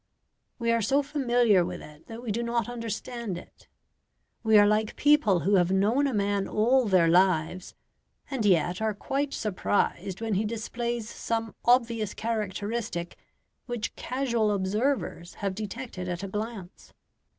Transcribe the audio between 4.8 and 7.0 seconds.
people who have known a man all